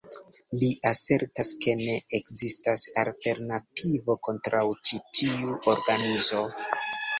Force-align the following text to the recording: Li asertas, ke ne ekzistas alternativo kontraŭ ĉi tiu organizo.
Li 0.61 0.69
asertas, 0.91 1.51
ke 1.65 1.75
ne 1.81 1.97
ekzistas 2.19 2.87
alternativo 3.03 4.17
kontraŭ 4.31 4.65
ĉi 4.91 5.01
tiu 5.21 5.55
organizo. 5.77 6.45